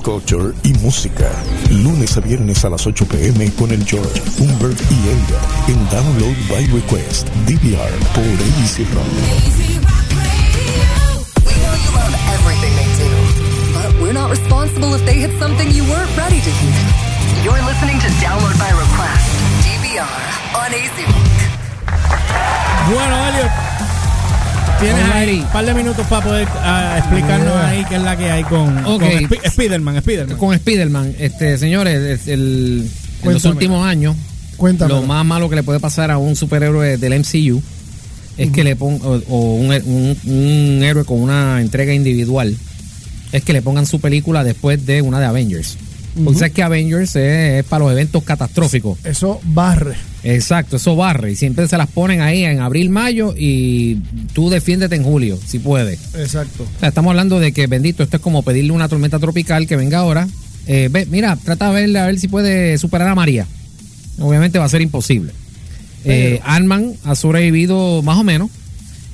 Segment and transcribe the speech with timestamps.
[0.00, 1.30] culture y música.
[1.70, 6.36] Lunes a viernes a las 8 pm con el George, Humbert y Elliot en Download
[6.48, 9.06] by Request, DVR por AC Rock.
[14.00, 16.74] We're not responsible if they hit something you weren't ready to hear.
[17.44, 19.26] You're listening to Download by Request,
[19.64, 20.08] DVR,
[20.56, 20.96] on AC
[22.90, 23.69] Bueno, Elliot,
[24.80, 28.30] tienes ahí un par de minutos para poder ah, explicarnos ahí qué es la que
[28.30, 29.00] hay con, Ok.
[29.02, 30.36] con Sp- Spiderman, Spiderman.
[30.38, 32.88] Con Spider-Man, este, señores, es el-
[33.22, 34.16] en los últimos años,
[34.56, 34.94] Cuéntame.
[34.94, 37.62] lo más malo que le puede pasar a un superhéroe del MCU
[38.38, 42.56] es que le pongan, o, o un, un- un héroe con una entrega individual,
[43.32, 45.76] es que le pongan su película después de una de Avengers.
[46.24, 48.98] Porque sabes que Avengers es, es para los eventos catastróficos.
[49.04, 49.94] Eso barre.
[50.22, 51.32] Exacto, eso barre.
[51.32, 53.96] Y siempre se las ponen ahí en abril, mayo y
[54.32, 55.98] tú defiéndete en julio, si puedes.
[56.14, 56.64] Exacto.
[56.64, 59.76] O sea, estamos hablando de que, bendito, esto es como pedirle una tormenta tropical que
[59.76, 60.28] venga ahora.
[60.66, 63.46] Eh, ve, mira, trata de verle a ver si puede superar a María.
[64.18, 65.32] Obviamente va a ser imposible.
[66.04, 68.50] Eh, Ant-Man ha sobrevivido más o menos.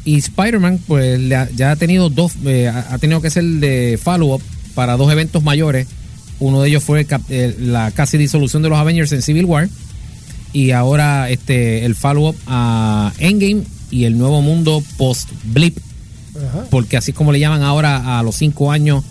[0.04, 4.40] Y Spider-Man, pues ya ha tenido dos, eh, ha ha tenido que ser de follow-up
[4.74, 5.88] para dos eventos mayores.
[6.40, 9.68] Uno de ellos fue eh, la casi disolución de los Avengers en Civil War.
[10.52, 15.76] Y ahora este el follow-up a Endgame y el nuevo mundo post-Blip
[16.70, 19.04] porque así como le llaman ahora a los cinco años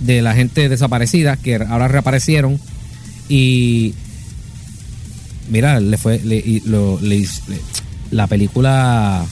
[0.00, 2.60] de la gente desaparecida, que ahora reaparecieron.
[3.28, 3.94] Y
[5.50, 7.26] mira, le fue le- y lo- le- le-
[8.10, 9.24] la película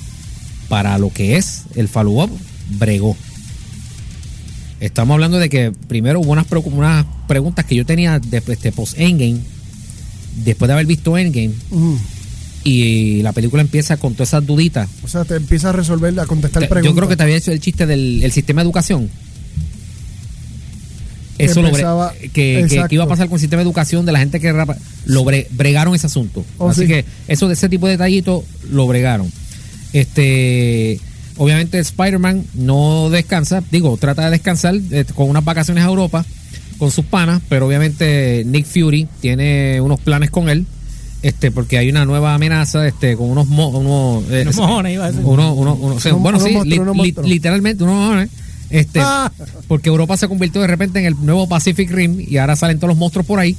[0.68, 2.30] para lo que es el follow-up
[2.78, 3.16] bregó.
[4.84, 6.46] Estamos hablando de que primero hubo unas,
[7.26, 9.38] preguntas que yo tenía después de post Endgame,
[10.44, 11.52] después de haber visto Endgame,
[12.64, 14.88] y la película empieza con todas esas duditas.
[15.02, 16.92] O sea, te empieza a resolver, a contestar Te- preguntas.
[16.92, 19.08] Yo creo que te había hecho el chiste del el sistema de educación.
[21.38, 24.18] Que Eso lo que, que- iba a pasar con el sistema de educación de la
[24.20, 26.44] gente que rapa- lo bre- bregaron ese asunto.
[26.58, 26.86] Oh, Así sí.
[26.88, 29.32] que eso de ese tipo de detallitos lo bregaron.
[29.94, 31.00] Este,
[31.36, 36.24] obviamente Spider-Man no descansa, digo, trata de descansar eh, con unas vacaciones a Europa
[36.78, 40.66] con sus panas, pero obviamente Nick Fury tiene unos planes con él.
[41.22, 45.04] Este, porque hay una nueva amenaza, este, con unos, mo- unos, eh, Unos mojones, iba
[45.06, 45.24] a decir.
[45.24, 47.26] uno, uno, uno- o sea, Unos- bueno, sí, li- li- monstruos.
[47.30, 48.28] literalmente, unos mojones.
[48.68, 49.32] Este, Ah.
[49.66, 52.88] porque Europa se convirtió de repente en el nuevo Pacific Rim y ahora salen todos
[52.90, 53.56] los monstruos por ahí.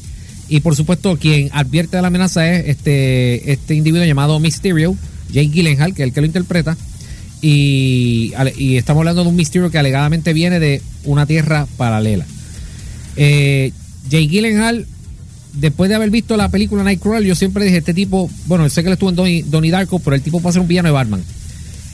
[0.47, 4.96] Y por supuesto, quien advierte de la amenaza es este, este individuo llamado Mysterio,
[5.31, 6.78] Jake Gyllenhaal, que es el que lo interpreta.
[7.47, 12.25] Y, y estamos hablando de un Mysterio que alegadamente viene de una tierra paralela.
[13.17, 13.72] Eh,
[14.09, 14.88] Jake Gyllenhaal,
[15.53, 18.88] después de haber visto la película Nightcrawler, yo siempre dije, este tipo, bueno, sé que
[18.88, 21.23] él estuvo en Donnie, Donnie Darko, pero el tipo puede ser un villano de Batman.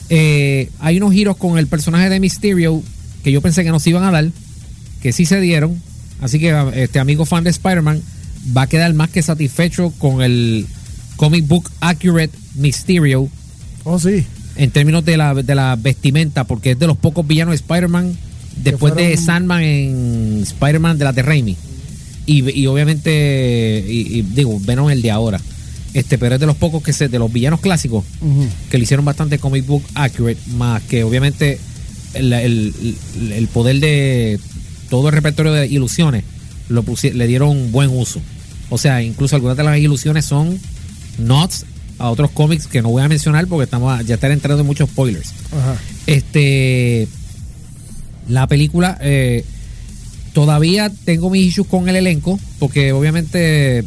[0.08, 2.82] Eh, hay unos giros con el personaje de Mysterio
[3.22, 4.30] que yo pensé que no se iban a dar,
[5.02, 5.82] que sí se dieron.
[6.22, 8.00] Así que este amigo fan de Spider-Man
[8.56, 10.66] va a quedar más que satisfecho con el
[11.16, 13.28] comic book accurate Mysterio
[13.84, 14.24] Oh, sí.
[14.56, 18.16] En términos de la, de la vestimenta, porque es de los pocos villanos de Spider-Man
[18.56, 21.56] después de Sandman en Spider-Man de la de Raimi.
[22.26, 25.40] Y, y obviamente, y, y digo, Venom el de ahora.
[25.94, 28.04] Este, pero es de los pocos que se, de los villanos clásicos
[28.70, 31.58] que le hicieron bastante comic book accurate, más que obviamente
[32.14, 34.40] el, el- poder de
[34.88, 36.24] todo el repertorio de ilusiones
[36.68, 38.22] lo le dieron buen uso.
[38.70, 40.58] O sea, incluso algunas de las ilusiones son
[41.18, 41.66] nods
[42.02, 44.66] a otros cómics que no voy a mencionar porque estamos a- ya estar entrando en
[44.66, 45.30] muchos spoilers.
[45.52, 45.76] Ajá.
[46.06, 47.08] Este
[48.28, 49.44] la película eh,
[50.32, 53.84] todavía tengo mis issues con el elenco porque obviamente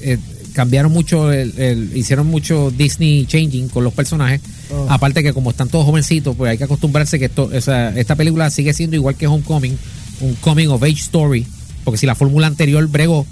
[0.00, 0.18] eh,
[0.52, 4.40] cambiaron mucho el- el- hicieron mucho Disney changing con los personajes
[4.70, 4.86] Oh.
[4.90, 8.16] aparte que como están todos jovencitos pues hay que acostumbrarse que esto o sea, esta
[8.16, 9.78] película sigue siendo igual que Homecoming
[10.20, 11.46] un coming of age story
[11.84, 13.24] porque si la fórmula anterior bregó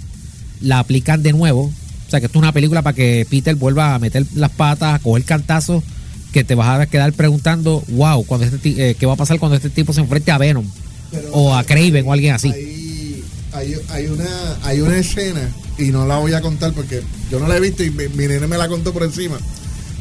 [0.61, 1.71] la aplican de nuevo
[2.07, 4.95] o sea que esto es una película para que Peter vuelva a meter las patas
[4.95, 5.83] a coger cantazos
[6.31, 9.55] que te vas a quedar preguntando, wow, cuando este eh, ¿qué va a pasar cuando
[9.55, 10.65] este tipo se enfrente a Venom?
[11.11, 12.49] Pero o a Craven o alguien así.
[12.51, 13.23] Hay,
[13.53, 14.25] hay, hay una,
[14.63, 17.01] hay una escena, y no la voy a contar porque
[17.31, 19.37] yo no la he visto y mi, mi nene me la contó por encima.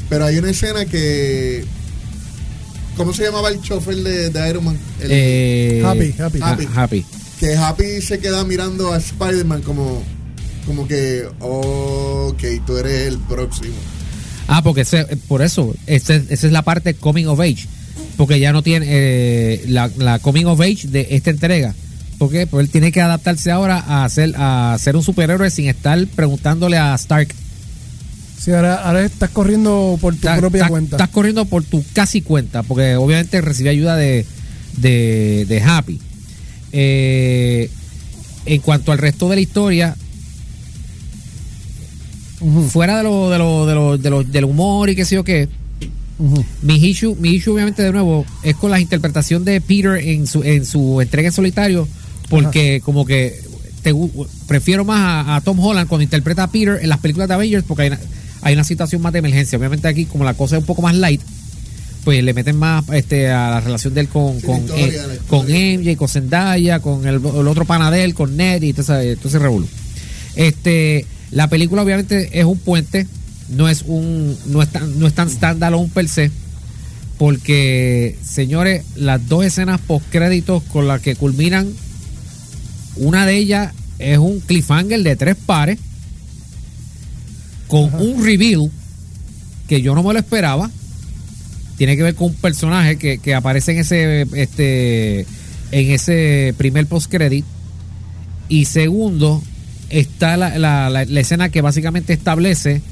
[0.09, 1.65] Pero hay una escena que.
[2.97, 4.79] ¿Cómo se llamaba el chofer de, de Iron Man?
[5.01, 6.39] El- Eh, Happy, Happy.
[6.43, 6.69] ah, Happy.
[6.75, 7.05] happy.
[7.39, 10.03] que Happy se queda mirando a Spider-Man como,
[10.67, 13.75] como que, ok, tú eres el próximo.
[14.49, 17.67] Ah, porque ese- por eso, ese- esa es la parte coming of age.
[18.17, 21.75] Porque ya no tiene eh, la, la coming of age de esta entrega.
[22.19, 22.47] ¿Por qué?
[22.47, 26.79] Porque él tiene que adaptarse ahora a ser, a ser un superhéroe sin estar preguntándole
[26.79, 27.29] a Stark.
[28.41, 30.97] Sí, ahora, ahora estás corriendo por tu propia cuenta.
[30.97, 34.25] Estás corriendo por tu casi cuenta, porque obviamente recibe ayuda de,
[34.79, 36.01] de, de Happy.
[36.73, 37.71] Eh,
[38.47, 39.97] en cuanto al resto de la historia,
[42.71, 45.25] Fuera de lo, de lo, de lo, de lo- del humor y qué sé yo
[45.25, 45.49] qué,
[46.63, 50.43] mi issue, mi issue obviamente de nuevo es con la interpretación de Peter en su,
[50.43, 51.87] en su entrega en solitario,
[52.31, 53.41] porque como que
[53.83, 53.93] te
[54.49, 57.65] prefiero más a, a Tom Holland cuando interpreta a Peter en las películas de Avengers
[57.67, 58.01] porque hay una,
[58.43, 59.59] hay una situación más de emergencia.
[59.59, 61.21] Obviamente aquí como la cosa es un poco más light,
[62.05, 65.07] pues le meten más este a la relación de él con, Sí, con, historia, eh,
[65.09, 65.47] la con.
[65.47, 69.39] MJ, con Zendaya, con el, el otro panadel, con Ned y todo ese, todo ese
[69.39, 69.67] revolú.
[70.35, 73.07] Este, la película obviamente es un puente,
[73.49, 76.31] no es un, no es tan, no es tan standalone per se,
[77.19, 81.69] porque señores, las dos escenas post créditos con las que culminan,
[82.97, 85.79] una de ellas es un cliffhanger de tres pares
[87.69, 88.71] con un reveal
[89.69, 90.71] que yo no me lo esperaba.
[91.77, 95.27] Tiene que ver con un personaje que, que aparece en ese este
[95.73, 97.45] en ese primer post credit
[98.49, 99.43] y segundo
[99.91, 102.83] está la, la- la- la escena que básicamente establece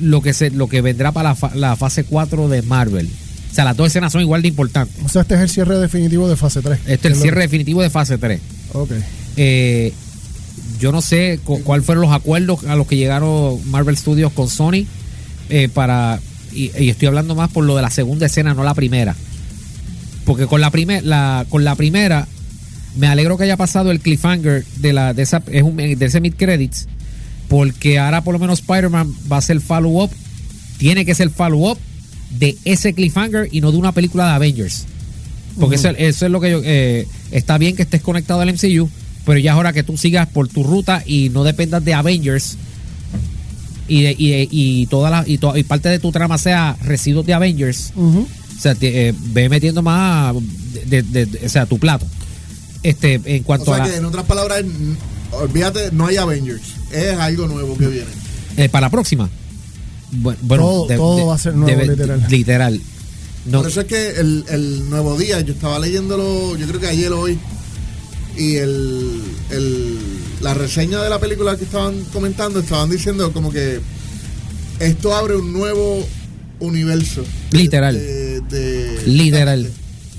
[0.00, 3.08] lo que se lo que vendrá para la, fa- la fase 4 de Marvel.
[3.50, 4.96] O sea, las dos escenas son igual de importantes.
[5.04, 6.80] O sea, este es el cierre definitivo de fase 3.
[6.86, 8.40] Este es el cierre definitivo de fase 3.
[8.74, 8.90] Ok.
[9.38, 9.92] Eh,
[10.78, 14.50] yo no sé cu- cuáles fueron los acuerdos a los que llegaron Marvel Studios con
[14.50, 14.84] Sony
[15.48, 16.20] eh, para
[16.52, 19.14] y, y estoy hablando más por lo de la segunda escena, no la primera,
[20.24, 22.26] porque con la primera, la, con la primera
[22.96, 26.20] me alegro que haya pasado el cliffhanger de la de esa es un, de ese
[26.20, 26.86] mid credits,
[27.48, 30.10] porque ahora por lo menos Spider-Man va a ser follow up,
[30.78, 31.78] tiene que ser follow up
[32.30, 34.84] de ese cliffhanger y no de una película de Avengers.
[35.58, 36.60] Porque eso, eso es lo que yo.
[36.64, 38.90] eh, está bien que estés conectado al MCU,
[39.24, 42.56] pero ya es hora que tú sigas por tu ruta y no dependas de Avengers.
[43.88, 46.76] Y, de- y, de- y toda la, y, to- y parte de tu trama sea
[46.82, 47.92] residuos de Avengers.
[48.58, 50.34] O sea, te- eh, ve metiendo más
[50.86, 52.04] de- o sea, tu plato.
[52.88, 54.62] Este, en O cuanto sea a la, que en otras palabras,
[55.32, 56.62] olvídate, no hay Avengers.
[56.92, 58.10] Es algo nuevo que viene.
[58.56, 59.28] eh, para la próxima.
[60.12, 62.24] Bu- Bueno, Todo- todo va a ser nuevo, literal.
[62.28, 62.80] Literal.
[63.46, 66.86] No, Por eso es que el, el nuevo día, yo estaba leyéndolo, yo creo que
[66.88, 67.38] ayer o hoy,
[68.36, 69.98] y el, el-
[70.40, 73.80] la reseña de la película que estaban comentando, estaban diciendo como que
[74.80, 76.06] esto abre un nuevo
[76.60, 77.22] universo.
[77.50, 77.94] de- Literal.
[77.94, 79.70] de- de- Literal.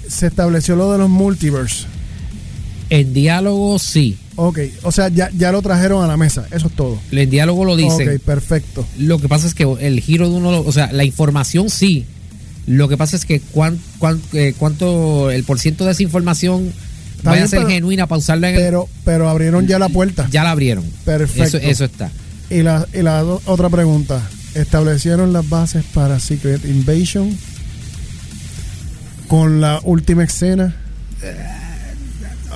[0.10, 1.86] Se estableció lo de los multiverse.
[2.89, 4.18] En diálogo sí.
[4.36, 6.45] Ok, o sea, ya, ya lo trajeron a la mesa.
[6.51, 7.00] Eso es todo.
[7.12, 8.07] En diálogo lo dicen.
[8.10, 8.86] Ok, perfecto.
[9.00, 12.06] Lo que pasa es que el giro de uno, o sea, la información sí.
[12.68, 16.72] Lo que pasa es que cuán, cuán- eh, cuánto, el porciento de esa información
[17.18, 19.80] Está vaya bien, a ser pero- genuina para usarla en el- Pero, pero abrieron ya
[19.80, 20.28] la puerta.
[20.30, 20.83] ya la abrieron.
[21.06, 21.57] Perfecto.
[21.57, 22.12] Eso, eso está.
[22.50, 24.22] Y la, y la do- otra pregunta.
[24.54, 27.36] ¿Establecieron las bases para Secret Invasion?
[29.28, 30.75] Con la última escena.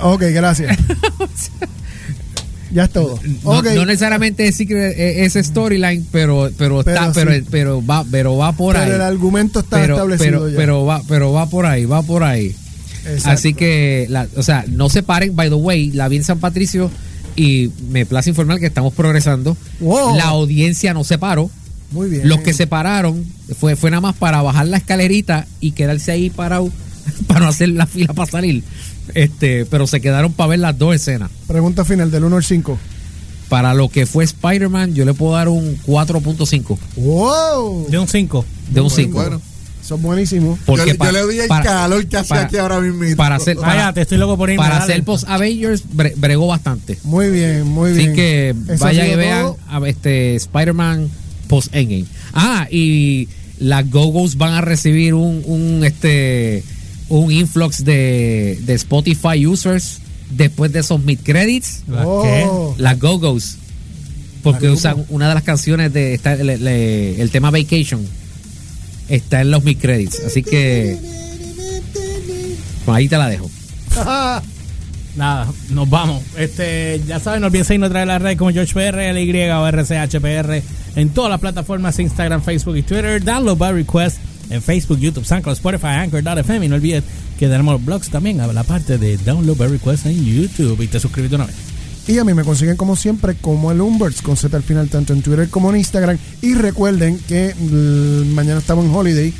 [0.02, 0.76] Ok, gracias.
[2.72, 3.18] ya es todo.
[3.44, 7.46] No, necesariamente es eh, ese storyline, pero, pero está, Pero pero, sí.
[7.50, 8.92] pero va, pero va por pero ahí.
[8.92, 10.56] el argumento está pero, establecido pero, ya.
[10.56, 12.54] pero va, pero va por ahí, va por ahí.
[13.04, 13.30] Exacto.
[13.30, 16.38] Así que, la, o sea, no se paren, by the way, la vi en San
[16.38, 16.90] Patricio
[17.36, 19.56] y me place informar que estamos progresando.
[19.80, 20.16] Wow.
[20.16, 21.50] La audiencia no se paró.
[21.90, 22.28] Muy bien.
[22.28, 23.24] Los que se pararon
[23.58, 26.70] fue, fue nada más para bajar la escalerita y quedarse ahí parado
[27.26, 28.62] para no hacer la fila para salir.
[29.14, 31.30] Este, pero se quedaron para ver las dos escenas.
[31.46, 32.78] Pregunta final del 1 al 5.
[33.48, 37.86] Para lo que fue Spider-Man, yo le puedo dar un 4.5 ¡Wow!
[37.90, 38.44] De un 5.
[38.70, 39.12] de un 5.
[39.12, 39.42] Bueno,
[39.82, 40.58] Son buenísimos.
[40.60, 42.80] yo, Porque le- yo pa- le doy el para- calor que hace para- aquí ahora
[42.80, 43.16] mismo.
[43.16, 44.62] para hacer- Para- Vaya, te estoy loco por irme.
[44.62, 44.92] Para dale.
[44.92, 46.96] hacer post Avengers bre- bregó bastante.
[47.04, 48.10] Muy bien, muy bien.
[48.10, 51.10] Así que vayan y vean a este Spider-Man
[51.48, 52.06] post Endgame.
[52.32, 53.28] Ah, y
[53.58, 56.62] las Go-Go's van a recibir un, un este
[57.20, 59.98] un influx de, de Spotify users
[60.30, 61.82] después de esos mid credits.
[61.88, 62.74] ¿Las Oh.
[62.78, 63.56] Las Go-Go's.
[64.42, 68.04] Porque ¿Las usan una de las canciones de está, le- le- el tema Vacation
[69.08, 70.20] está en los mid credits.
[70.26, 70.98] Así que
[72.84, 73.50] pues ahí te la dejo.
[75.14, 76.22] Nada, nos vamos.
[76.38, 79.50] Este, ya saben, no olviden seguirnos a través de la red como George PR, LY
[79.50, 80.62] o RCHPR
[80.96, 83.22] en todas las plataformas Instagram, Facebook y Twitter.
[83.22, 84.16] Download by request
[84.52, 86.66] en Facebook, YouTube, SoundCloud, Spotify, Anchor.fm.
[86.66, 87.02] Y no olvides
[87.38, 90.80] que tenemos los blogs también a la parte de Download by request en YouTube.
[90.82, 91.56] Y te suscribes de una vez.
[92.08, 95.12] Y a mí me consiguen como siempre como el Umberts con Z al final tanto
[95.12, 96.18] en Twitter como en Instagram.
[96.40, 99.32] Y recuerden que mm, mañana estamos en Holiday,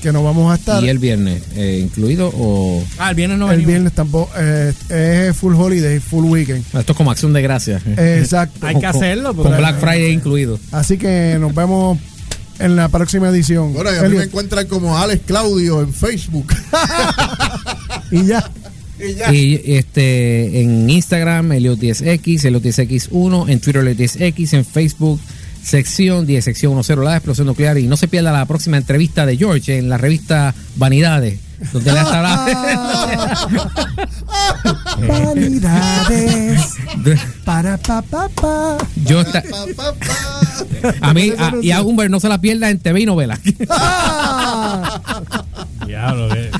[0.00, 0.84] que nos vamos a estar.
[0.84, 2.84] ¿Y el viernes eh, incluido o...?
[2.98, 3.68] Ah, el viernes no el venimos.
[3.68, 6.64] viernes tampoco eh, es full holiday, full weekend.
[6.72, 7.82] Esto es como acción de gracias.
[7.84, 8.64] Exacto.
[8.64, 9.34] Hay que hacerlo.
[9.34, 10.60] Con Black Friday incluido.
[10.70, 11.98] Así que nos vemos
[12.58, 13.72] en la próxima edición.
[13.72, 16.52] Bueno, y a mí me encuentran como Alex Claudio en Facebook.
[18.10, 18.50] y ya.
[18.98, 19.32] Y ya.
[19.32, 25.20] Y este en Instagram, Eliot 10X, Eliot 10X1, en Twitter, Eliot 10X, en Facebook,
[25.62, 27.78] sección 10, sección 10, la explosión nuclear.
[27.78, 31.40] Y no se pierda la próxima entrevista de George en la revista Vanidades,
[31.72, 32.46] donde le estará.
[35.08, 36.60] Vanidades.
[37.44, 38.78] Para pa pa pa.
[39.04, 39.42] Yo pa,
[39.76, 40.33] pa.
[41.00, 43.38] A mí a- y a Humber no se la pierda en TV y novela.
[43.70, 45.00] Ah.
[45.86, 46.50] Diablo, ¿qué,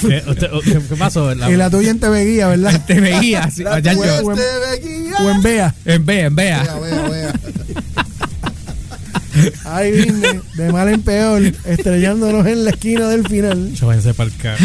[0.08, 1.34] qué, usted- qué- qué pasó?
[1.34, 2.80] La- Y la tuya en TV Guía, ¿verdad?
[2.86, 4.20] TV guía, sí, La ya yo- veía.
[5.20, 5.74] O en Bea.
[5.84, 6.64] en vea, en vea.
[9.64, 13.72] Ahí vine, de mal en peor, estrellándonos en la esquina del final.
[13.74, 14.56] Yo váyanse pa'l ca-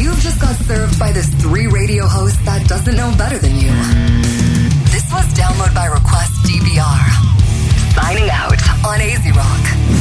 [0.00, 3.70] You've just got served by this three radio host that doesn't know better than you.
[5.08, 7.94] This was Download by Request DVR.
[7.94, 9.97] Signing out on AZ Rock.